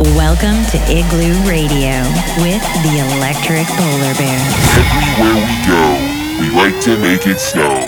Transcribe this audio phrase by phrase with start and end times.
[0.00, 2.00] Welcome to Igloo Radio
[2.38, 4.40] with the Electric Polar Bear.
[4.80, 5.84] Everywhere we go,
[6.40, 7.84] we like to make it snow.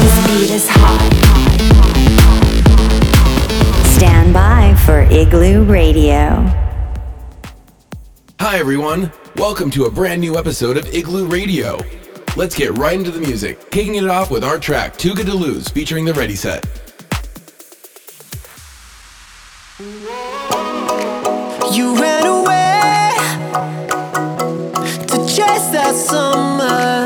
[0.00, 1.02] This beat is hot.
[3.96, 6.44] Stand by for Igloo Radio.
[8.38, 9.10] Hi, everyone.
[9.34, 11.80] Welcome to a brand new episode of Igloo Radio.
[12.36, 15.34] Let's get right into the music, kicking it off with our track Too Good to
[15.34, 16.85] Lose featuring the Ready Set.
[21.76, 23.12] You ran away
[25.08, 27.05] to chase that summer.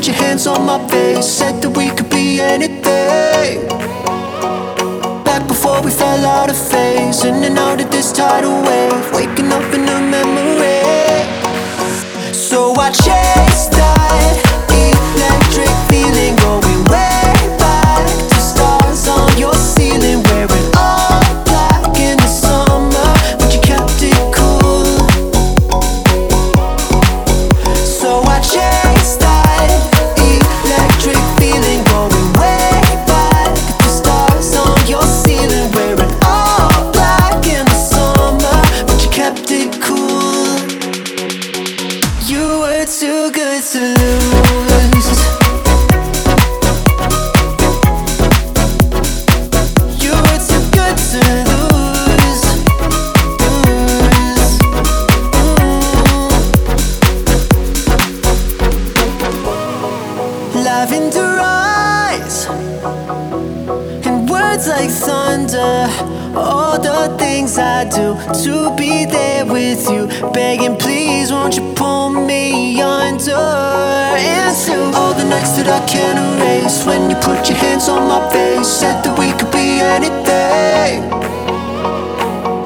[0.00, 3.68] Put your hands on my face, said that we could be anything.
[5.24, 9.52] Back before we fell out of phase, in and out of this tidal wave, waking
[9.52, 11.20] up in a memory.
[12.32, 13.79] So I chased
[68.44, 73.30] to be there with you, begging, please, won't you pull me under?
[74.20, 76.84] Into all the nights that I can't erase.
[76.84, 81.08] When you put your hands on my face, said that we could be anything.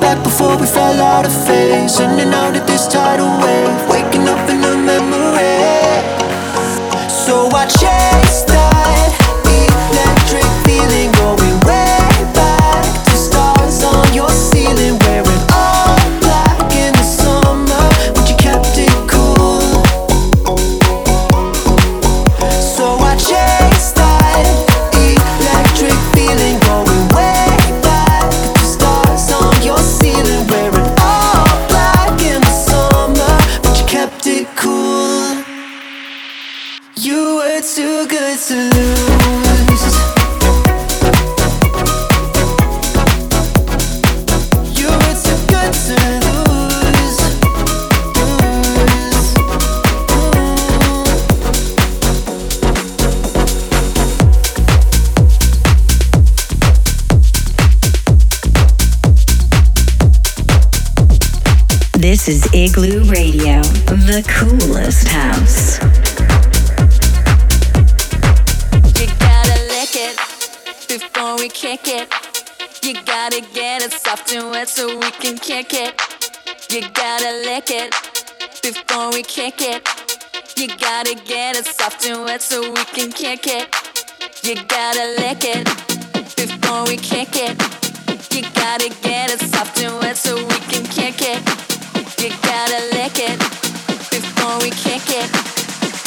[0.01, 4.27] Back before we fell out of phase, in and out of this tidal wave, waking
[4.29, 5.55] up in a memory.
[7.09, 8.34] So I chased
[62.55, 63.63] Igloo Radio,
[64.07, 65.81] the coolest house.
[68.95, 70.17] You gotta lick it
[70.87, 72.09] before we kick it.
[72.85, 76.01] You gotta get it soft and wet so we can kick it.
[76.71, 77.93] You gotta lick it
[78.63, 79.83] before we kick it.
[80.57, 83.67] You gotta get it soft and wet so we can kick it.
[84.45, 85.65] You gotta lick it
[86.37, 87.61] before we kick it.
[88.33, 91.64] You gotta get it soft and wet so we can kick it.
[94.11, 95.29] Before we kick it.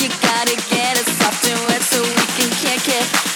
[0.01, 0.97] You gotta get
[1.68, 3.27] wet so we can kick it.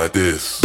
[0.00, 0.59] like this.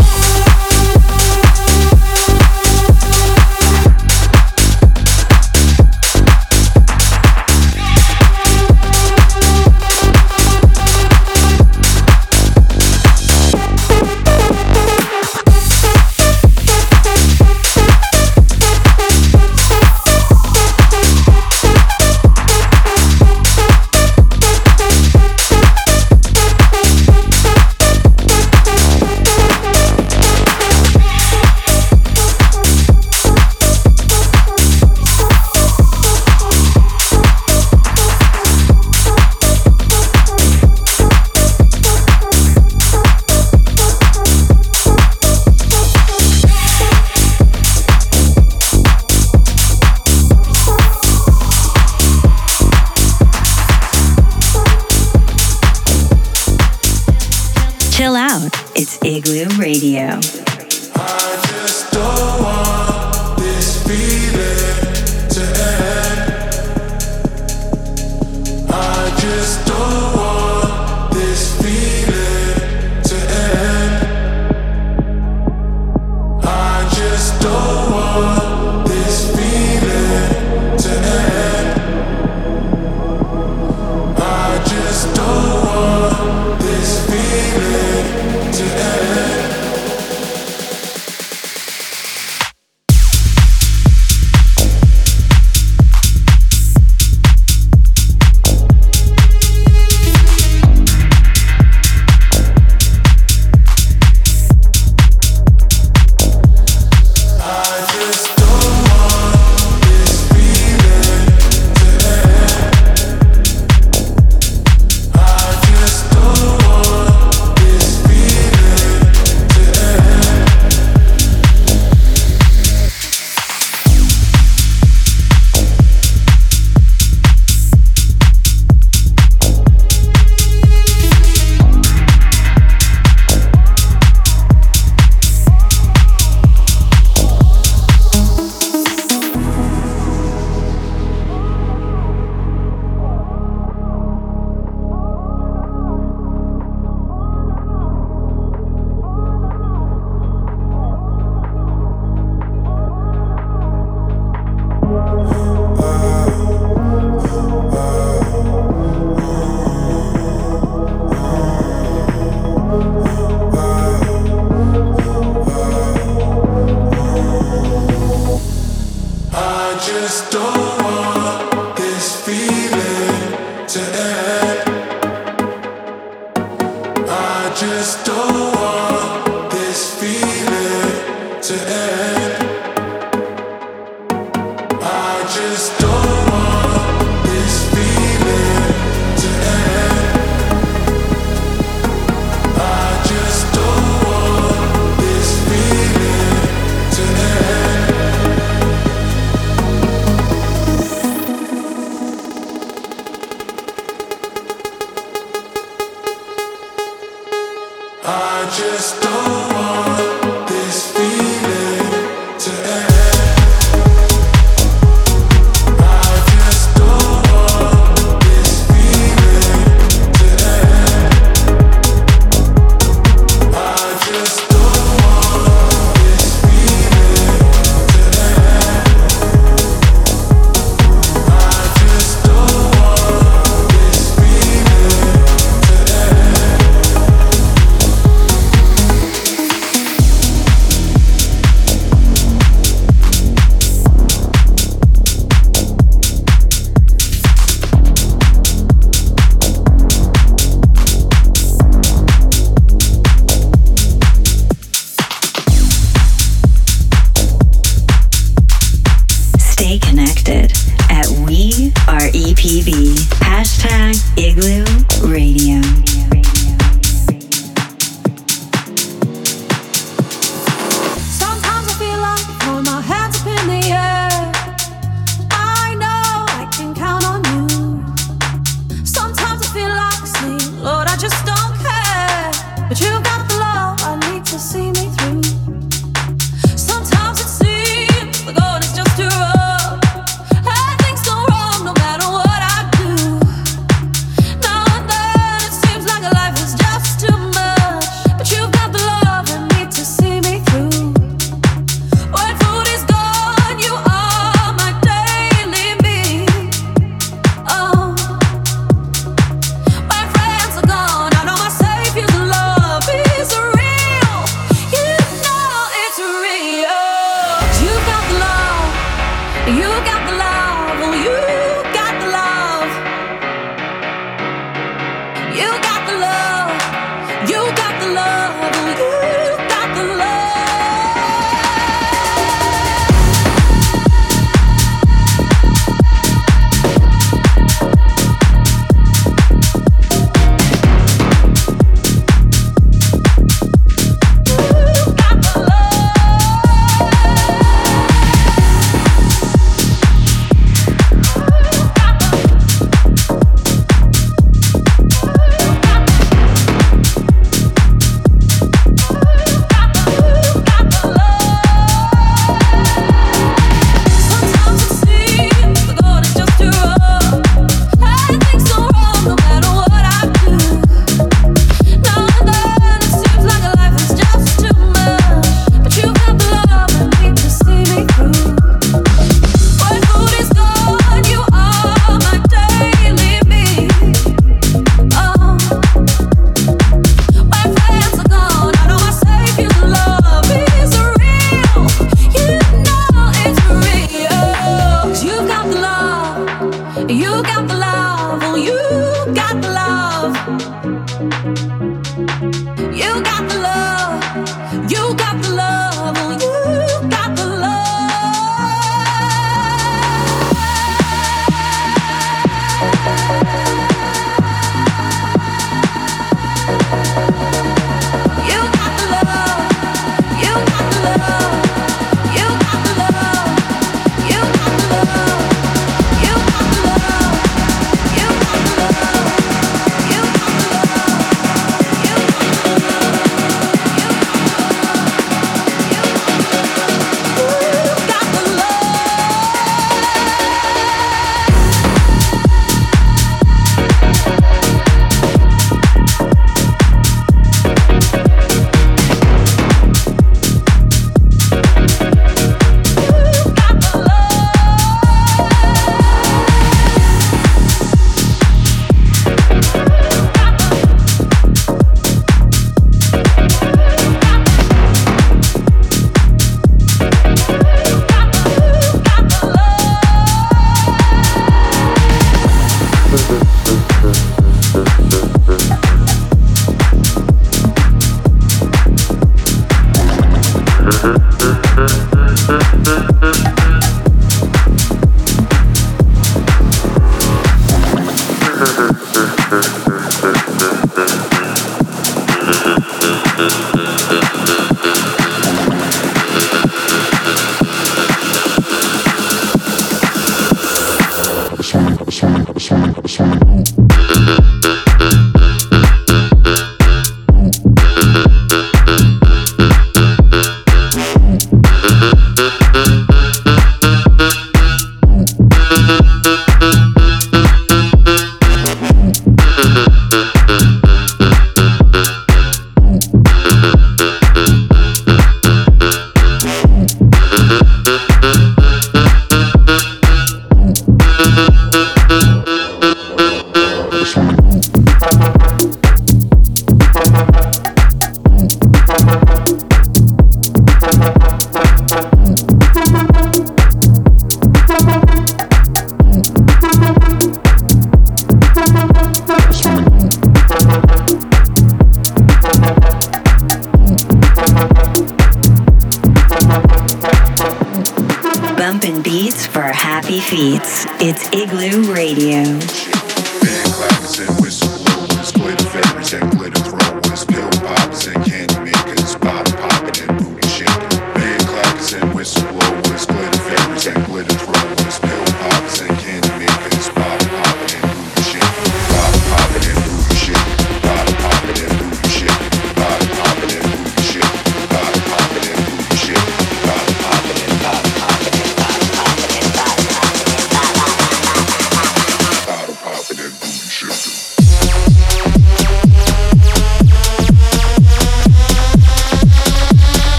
[558.45, 560.67] bumping beats for happy feets.
[560.79, 562.21] It's Igloo Radio.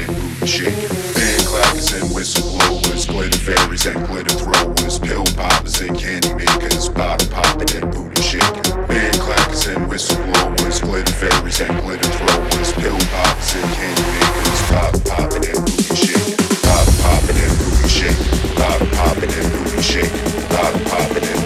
[0.00, 0.88] and boot shaking.
[1.14, 7.70] Bandclappers and whistleblowers, glitter fairies and glitter throwers, pill poppers and candy makers, bottle popping
[7.76, 8.86] and booty shaking.
[8.86, 15.00] band clappers and whistleblowers, glitter fairies and glitter throwers, pill poppers and candy makers, bottle
[15.10, 16.36] popping and booty shaking.
[16.64, 18.56] Bottle popping and booty shaking.
[18.56, 20.48] Bottle popping and booty shaking.
[20.48, 21.39] Bottle popping and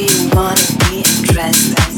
[0.00, 1.89] you wanna be undressed.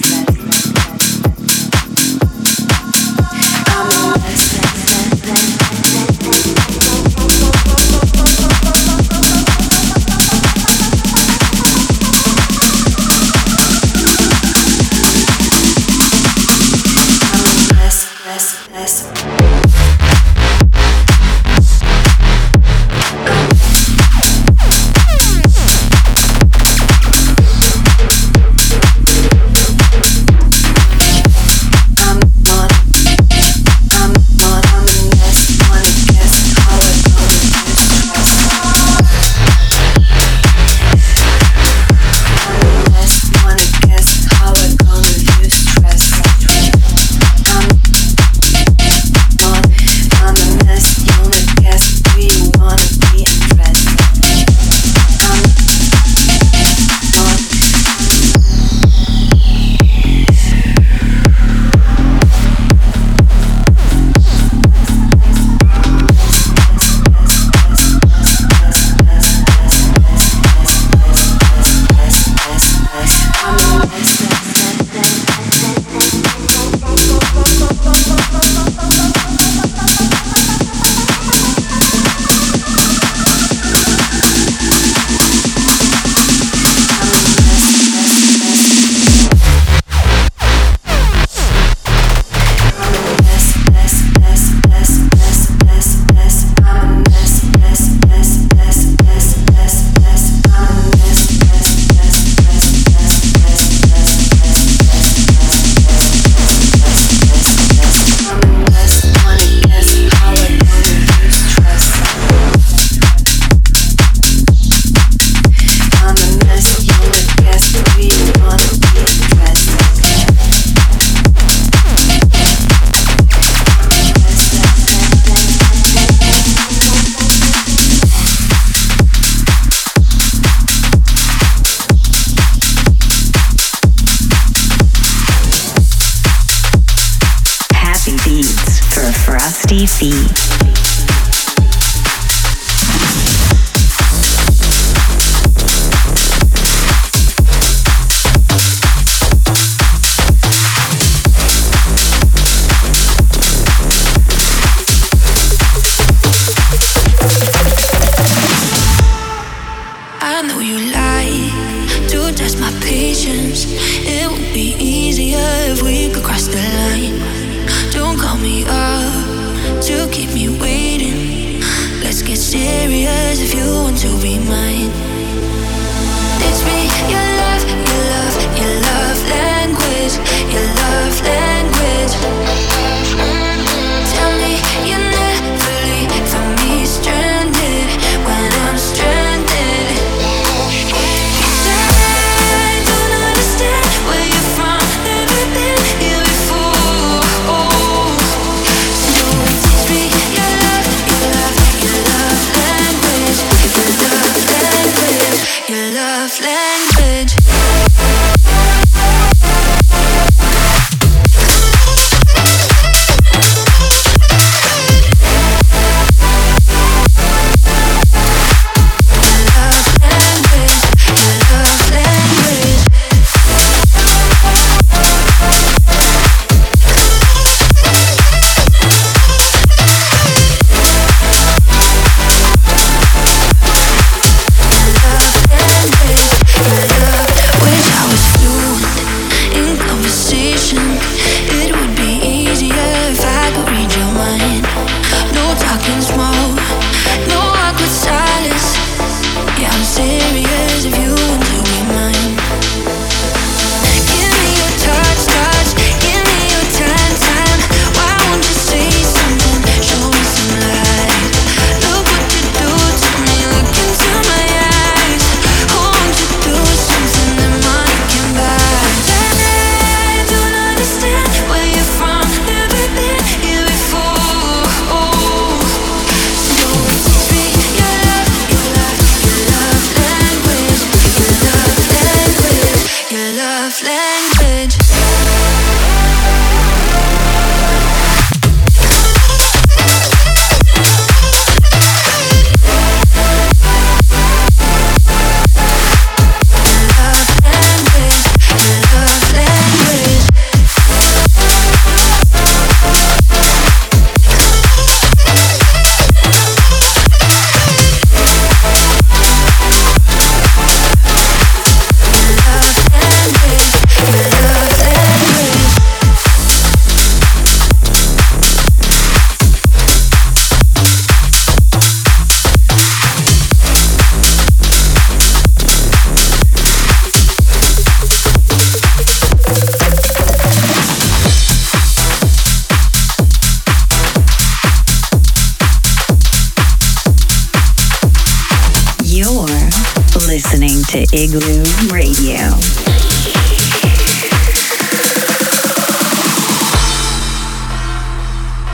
[340.93, 342.53] to Igloo Radio.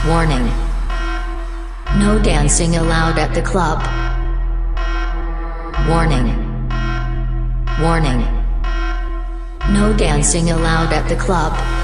[0.04, 0.46] Warning.
[1.96, 3.78] No dancing allowed at the club.
[5.88, 6.26] Warning.
[7.80, 8.22] Warning.
[9.72, 11.77] No dancing allowed at the club.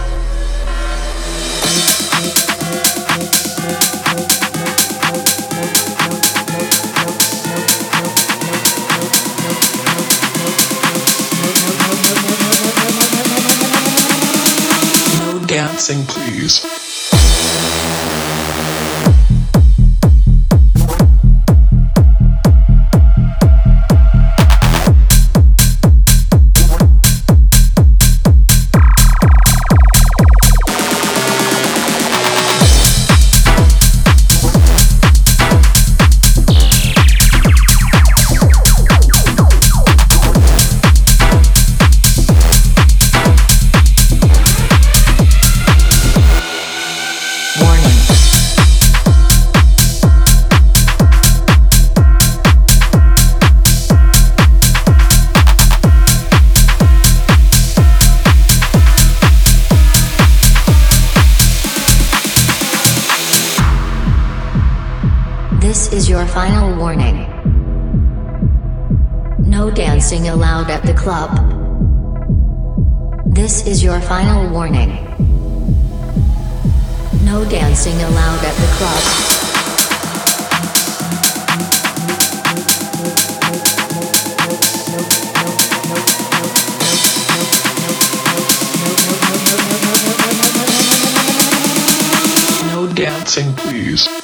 [15.89, 16.94] relaxing, please.
[74.55, 74.95] warning.
[77.25, 79.35] No dancing allowed at the club.
[92.95, 94.24] dancing, please.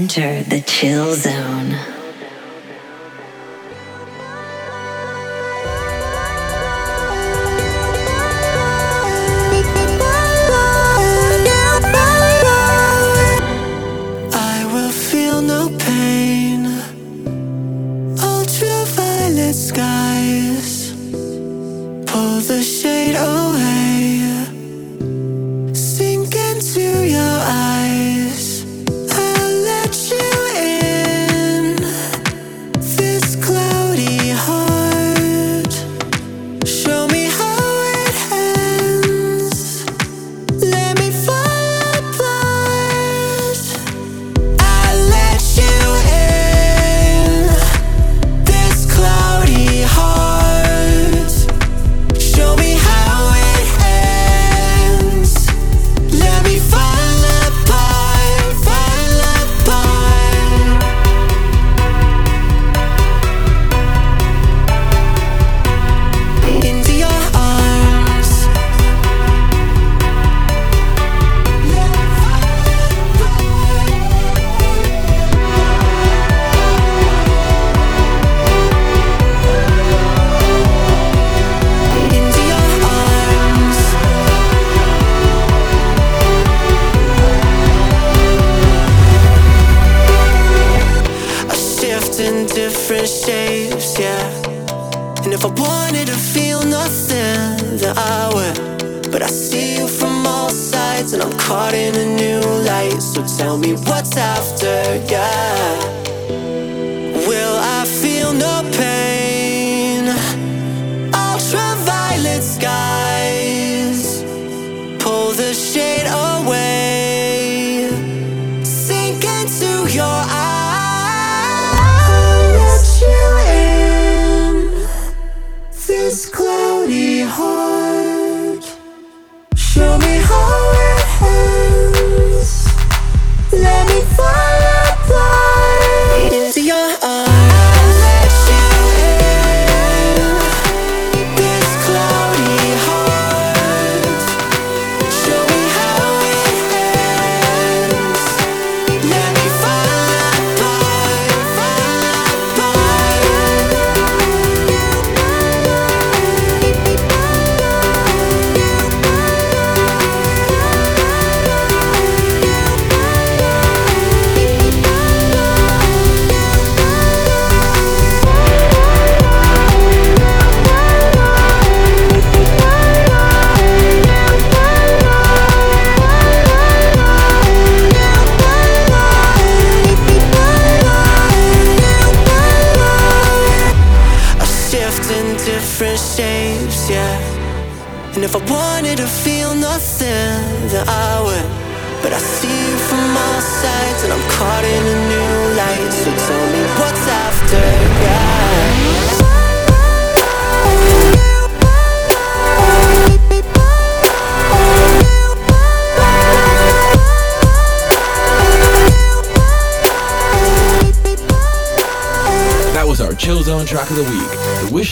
[0.00, 1.97] Enter the chill zone.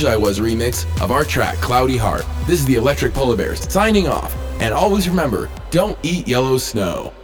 [0.04, 2.26] I Was remix of our track Cloudy Heart.
[2.46, 7.14] This is the Electric Polar Bears signing off, and always remember don't eat yellow snow.